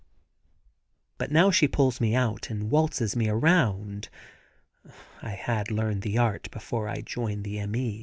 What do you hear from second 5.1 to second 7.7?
(I had learned the art before I joined the